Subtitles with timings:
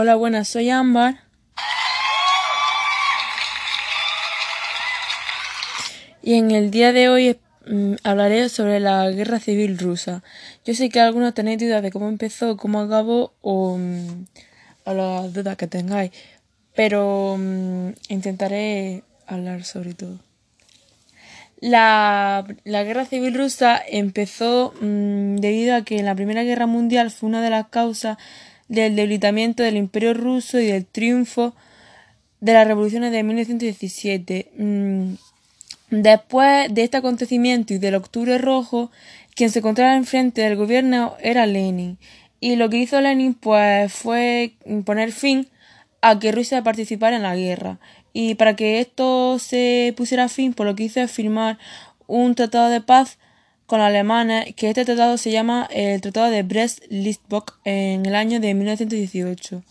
[0.00, 1.16] Hola, buenas, soy Ámbar.
[6.22, 7.36] Y en el día de hoy
[7.66, 10.22] mm, hablaré sobre la guerra civil rusa.
[10.64, 14.26] Yo sé que algunos tenéis dudas de cómo empezó, cómo acabó o, mm,
[14.86, 16.12] las dudas que tengáis,
[16.76, 20.20] pero mm, intentaré hablar sobre todo.
[21.60, 27.42] La, la, guerra civil rusa empezó debido a que la Primera Guerra Mundial fue una
[27.42, 28.16] de las causas
[28.68, 31.54] del debilitamiento del Imperio ruso y del triunfo
[32.40, 34.50] de las revoluciones de 1917.
[34.56, 35.14] Mm,
[35.90, 38.90] después de este acontecimiento y del Octubre Rojo,
[39.34, 41.98] quien se encontraba enfrente del gobierno era Lenin.
[42.40, 44.52] Y lo que hizo Lenin pues fue
[44.84, 45.48] poner fin
[46.00, 47.78] a que Rusia participara en la guerra.
[48.12, 51.58] Y para que esto se pusiera fin, por lo que hizo es firmar
[52.06, 53.18] un tratado de paz
[53.68, 58.40] con los alemanes, que este tratado se llama el Tratado de Brest-Litovsk en el año
[58.40, 59.62] de 1918,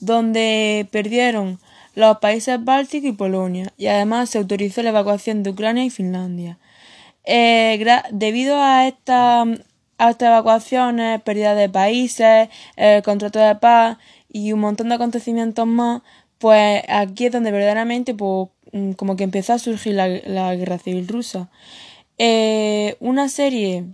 [0.00, 1.60] donde perdieron
[1.94, 6.58] los países bálticos y Polonia, y además se autorizó la evacuación de Ucrania y Finlandia.
[7.26, 9.44] Eh, debido a esta,
[9.98, 13.98] estas evacuaciones, pérdida de países, el contrato de paz
[14.32, 16.00] y un montón de acontecimientos más,
[16.38, 20.78] pues aquí es donde verdaderamente pues, mm, como que empezó a surgir la, la guerra
[20.78, 21.50] civil rusa.
[22.18, 23.86] Eh, una serie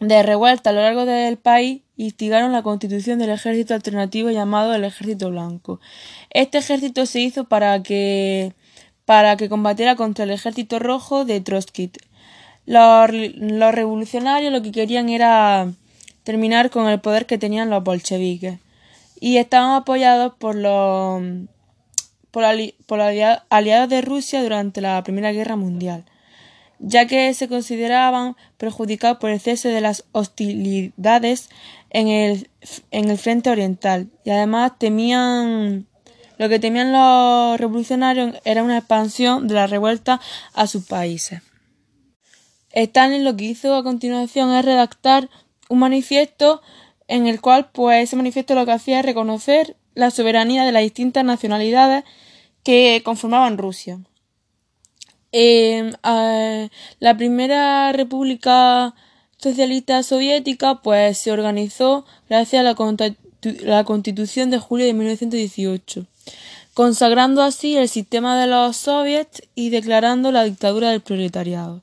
[0.00, 4.84] de revueltas a lo largo del país instigaron la constitución del ejército alternativo llamado el
[4.84, 5.80] Ejército Blanco.
[6.30, 8.52] Este ejército se hizo para que
[9.06, 11.92] para que combatiera contra el ejército rojo de Trotsky.
[12.66, 15.72] Los, los revolucionarios lo que querían era
[16.24, 18.58] terminar con el poder que tenían los bolcheviques
[19.20, 21.22] y estaban apoyados por los
[22.32, 22.44] por,
[22.86, 26.04] por aliados de Rusia durante la Primera Guerra Mundial
[26.78, 31.48] ya que se consideraban perjudicados por el cese de las hostilidades
[31.90, 32.50] en el,
[32.90, 35.86] en el frente oriental y además temían
[36.38, 40.20] lo que temían los revolucionarios era una expansión de la revuelta
[40.52, 41.40] a sus países.
[42.72, 45.30] Stalin lo que hizo a continuación es redactar
[45.70, 46.60] un manifiesto
[47.08, 50.82] en el cual pues ese manifiesto lo que hacía es reconocer la soberanía de las
[50.82, 52.04] distintas nacionalidades
[52.62, 53.98] que conformaban Rusia.
[55.38, 55.92] Eh,
[56.98, 58.94] la primera república
[59.36, 66.06] socialista soviética pues se organizó gracias a la, constitución de julio de 1918,
[66.72, 71.82] consagrando así el sistema de los soviets y declarando la dictadura del proletariado.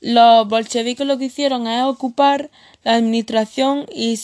[0.00, 2.52] Los bolcheviques lo que hicieron es ocupar
[2.84, 4.14] la administración y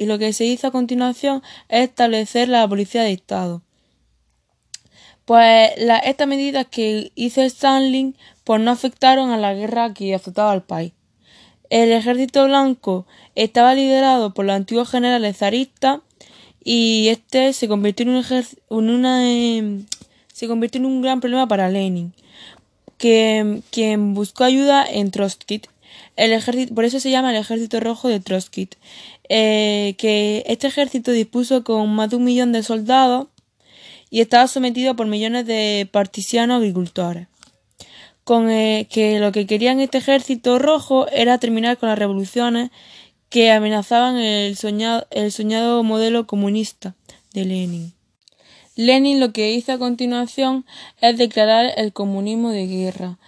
[0.00, 3.62] lo que se hizo a continuación es establecer la policía de Estado.
[5.24, 10.52] Pues la, estas medidas que hizo Stalin pues no afectaron a la guerra que azotaba
[10.52, 10.92] al país.
[11.70, 16.00] El ejército blanco estaba liderado por los antiguos generales zaristas
[16.64, 18.16] y este se convirtió en
[18.70, 19.84] un, una, em,
[20.32, 22.14] se convirtió en un gran problema para Lenin,
[22.96, 25.62] que, quien buscó ayuda en Trotsky.
[26.16, 28.68] El ejército, por eso se llama el ejército rojo de Trotsky,
[29.28, 33.28] eh, que este ejército dispuso con más de un millón de soldados
[34.10, 37.28] y estaba sometido por millones de partisianos agricultores.
[38.24, 42.70] Con eh, que lo que querían este ejército rojo era terminar con las revoluciones
[43.28, 46.94] que amenazaban el soñado, el soñado modelo comunista
[47.32, 47.92] de Lenin.
[48.74, 50.64] Lenin lo que hizo a continuación
[51.00, 53.18] es declarar el comunismo de guerra,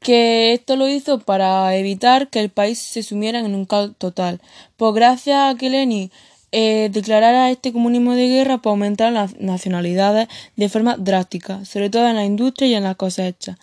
[0.00, 4.40] que esto lo hizo para evitar que el país se sumiera en un caos total.
[4.76, 6.10] Pues gracias a que Lenin
[6.58, 12.08] eh, declarara este comunismo de guerra para aumentar las nacionalidades de forma drástica, sobre todo
[12.08, 13.58] en la industria y en las cosechas.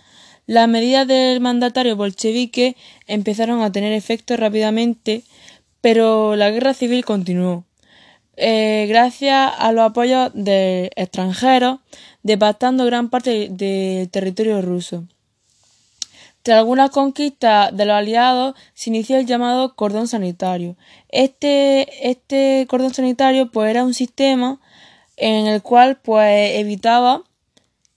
[0.45, 2.75] Las medidas del mandatario bolchevique
[3.07, 5.23] empezaron a tener efecto rápidamente,
[5.81, 7.63] pero la guerra civil continuó.
[8.37, 11.79] Eh, gracias a los apoyos de extranjeros,
[12.21, 15.07] devastando gran parte del territorio ruso.
[16.43, 20.75] Tras algunas conquistas de los aliados, se inició el llamado cordón sanitario.
[21.07, 24.59] Este, este cordón sanitario pues, era un sistema
[25.15, 27.23] en el cual pues, evitaba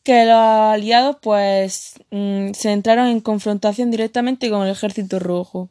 [0.05, 5.69] que los aliados pues, mm, se entraran en confrontación directamente con el ejército rojo.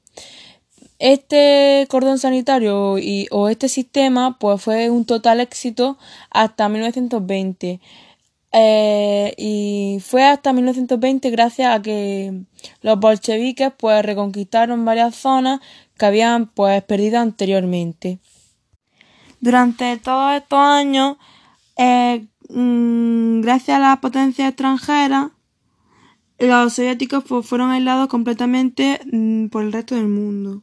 [0.99, 5.97] Este cordón sanitario y, o este sistema pues, fue un total éxito
[6.29, 7.79] hasta 1920.
[8.57, 12.45] Eh, y fue hasta 1920 gracias a que
[12.81, 15.59] los bolcheviques pues reconquistaron varias zonas
[15.97, 18.19] que habían pues perdido anteriormente.
[19.41, 21.17] Durante todos estos años,
[21.75, 25.31] eh, mm, gracias a las potencias extranjeras,
[26.39, 30.61] los soviéticos pues, fueron aislados completamente mm, por el resto del mundo.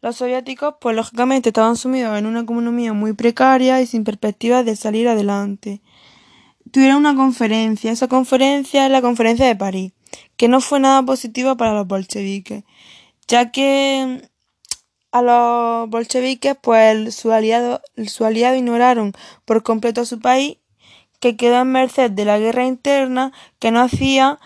[0.00, 4.76] Los soviéticos, pues lógicamente estaban sumidos en una economía muy precaria y sin perspectivas de
[4.76, 5.82] salir adelante.
[6.70, 9.92] Tuvieron una conferencia, esa conferencia es la conferencia de París,
[10.36, 12.64] que no fue nada positiva para los bolcheviques,
[13.26, 14.22] ya que
[15.10, 19.12] a los bolcheviques, pues su aliado, su aliado ignoraron
[19.44, 20.58] por completo a su país,
[21.18, 24.38] que quedó en merced de la guerra interna que no hacía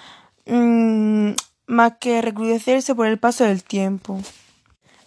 [0.47, 1.31] mm,
[1.67, 4.21] más que recrudecerse por el paso del tiempo.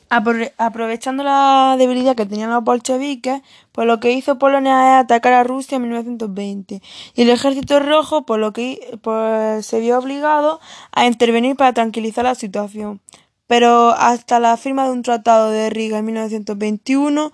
[0.09, 5.43] Aprovechando la debilidad que tenían los bolcheviques, pues lo que hizo Polonia es atacar a
[5.43, 6.81] Rusia en 1920.
[7.15, 10.59] Y el ejército rojo, por lo que pues, se vio obligado
[10.91, 13.01] a intervenir para tranquilizar la situación.
[13.47, 17.31] Pero hasta la firma de un tratado de Riga en 1921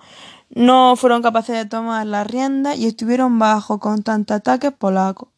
[0.50, 5.28] no fueron capaces de tomar la rienda y estuvieron bajo constantes ataques polacos.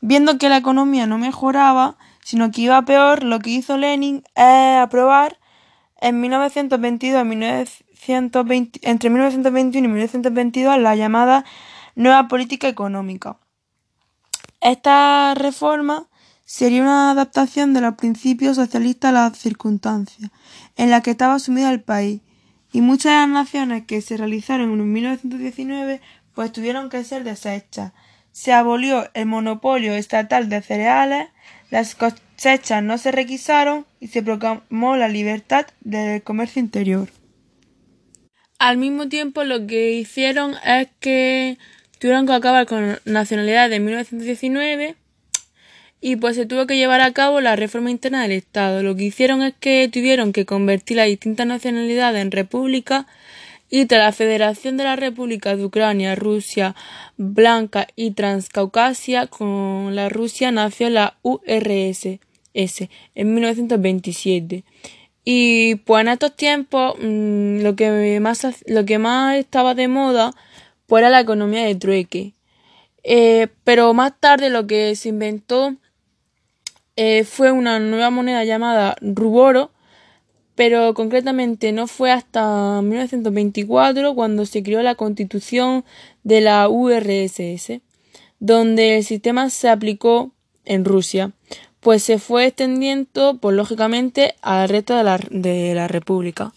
[0.00, 4.78] Viendo que la economía no mejoraba, sino que iba peor, lo que hizo Lenin es
[4.78, 5.38] aprobar
[6.02, 7.22] en 1922
[8.82, 11.44] entre 1921 y 1922 la llamada
[11.94, 13.38] nueva política económica.
[14.60, 16.08] Esta reforma
[16.44, 20.30] sería una adaptación de los principios socialistas a las circunstancias
[20.76, 22.20] en las que estaba sumido el país,
[22.72, 26.00] y muchas de las naciones que se realizaron en 1919
[26.34, 27.92] pues tuvieron que ser deshechas.
[28.32, 31.28] Se abolió el monopolio estatal de cereales,
[31.72, 37.08] las cosechas no se requisaron y se proclamó la libertad del comercio interior.
[38.58, 41.56] Al mismo tiempo, lo que hicieron es que
[41.98, 44.96] tuvieron que acabar con nacionalidad de 1919
[46.02, 48.82] y pues se tuvo que llevar a cabo la reforma interna del Estado.
[48.82, 53.06] Lo que hicieron es que tuvieron que convertir las distintas nacionalidades en repúblicas
[53.74, 56.76] y tras la Federación de las Repúblicas de Ucrania, Rusia,
[57.16, 62.18] Blanca y Transcaucasia, con la Rusia nació la URSS
[62.52, 64.64] en 1927.
[65.24, 70.32] Y pues en estos tiempos mm, lo, que más, lo que más estaba de moda
[70.86, 72.34] pues era la economía de trueque.
[73.04, 75.76] Eh, pero más tarde lo que se inventó
[76.96, 79.70] eh, fue una nueva moneda llamada ruboro,
[80.54, 85.84] pero concretamente no fue hasta 1924 cuando se creó la constitución
[86.24, 87.80] de la URSS,
[88.38, 90.32] donde el sistema se aplicó
[90.64, 91.32] en Rusia,
[91.80, 96.52] pues se fue extendiendo, pues lógicamente, al resto de la, de la República.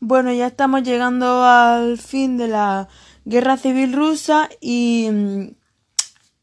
[0.00, 2.88] Bueno, ya estamos llegando al fin de la
[3.24, 5.54] guerra civil rusa y mm,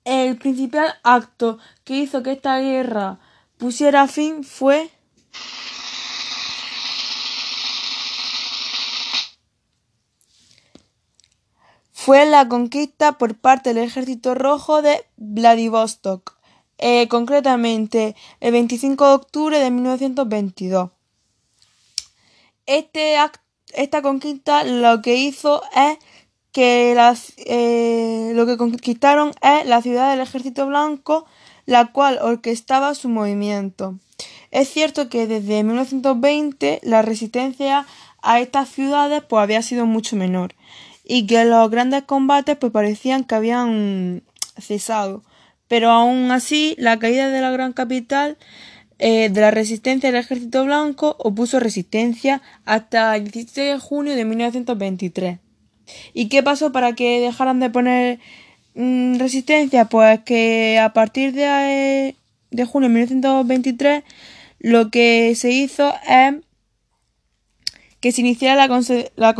[0.06, 3.19] el principal acto que hizo que esta guerra
[3.57, 4.90] pusiera fin fue
[12.07, 16.38] fue la conquista por parte del Ejército Rojo de Vladivostok,
[16.77, 20.92] eh, concretamente el 25 de octubre de 1922.
[22.65, 23.18] Este
[23.74, 25.98] esta conquista lo que hizo es
[26.54, 31.25] que las, eh, lo que conquistaron es la ciudad del Ejército Blanco,
[31.65, 34.00] la cual orquestaba su movimiento.
[34.51, 37.86] Es cierto que desde 1920 la resistencia
[38.21, 40.56] a estas ciudades pues había sido mucho menor
[41.07, 44.24] y que los grandes combates pues parecían que habían
[44.57, 45.24] cesado.
[45.68, 48.38] Pero aún así, la caída de la gran capital
[49.00, 54.25] eh, de la resistencia del ejército blanco opuso resistencia hasta el 16 de junio de
[54.25, 55.39] 1923.
[56.13, 58.19] ¿Y qué pasó para que dejaran de poner
[58.76, 59.85] mm, resistencia?
[59.85, 62.16] Pues que a partir de,
[62.52, 64.04] de junio de 1923
[64.59, 66.35] lo que se hizo es
[67.99, 68.68] que se iniciara
[69.16, 69.33] la,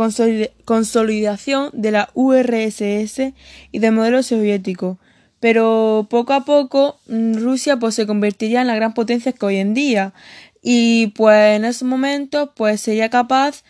[0.64, 3.32] consolidación de la URSS
[3.70, 4.98] y del modelo soviético.
[5.40, 9.56] Pero poco a poco mm, Rusia pues, se convertiría en la gran potencia que hoy
[9.58, 10.12] en día.
[10.62, 13.62] Y pues en esos momentos pues sería capaz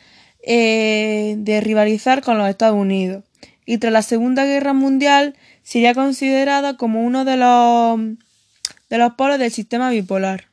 [0.42, 3.24] eh, de rivalizar con los Estados Unidos.
[3.66, 8.00] Y tras la Segunda Guerra Mundial sería considerada como uno de los,
[8.88, 10.47] de los polos del sistema bipolar.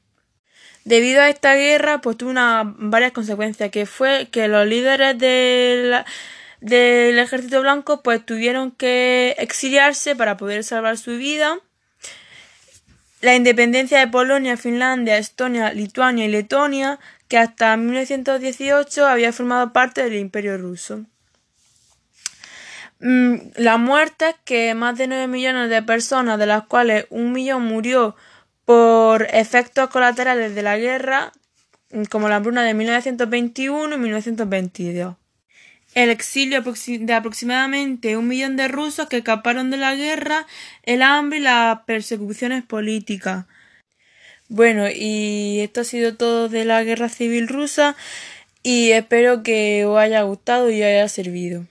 [0.86, 2.34] Debido a esta guerra, pues tuvo
[2.77, 5.96] varias consecuencias, que fue que los líderes del,
[6.62, 11.58] del ejército blanco pues tuvieron que exiliarse para poder salvar su vida.
[13.22, 20.04] La independencia de Polonia, Finlandia, Estonia, Lituania y Letonia, que hasta 1918 había formado parte
[20.04, 21.04] del Imperio ruso.
[23.00, 27.63] Mm, la muerte, que más de 9 millones de personas, de las cuales un millón
[27.63, 28.15] murió
[28.66, 31.32] por efectos colaterales de la guerra,
[32.10, 35.16] como la hambruna de 1921 y 1922.
[35.94, 40.46] El exilio de aproximadamente un millón de rusos que escaparon de la guerra,
[40.84, 43.46] el hambre y las persecuciones políticas.
[44.50, 47.96] Bueno, y esto ha sido todo de la guerra civil rusa.
[48.64, 51.66] y espero que os haya gustado y haya servido.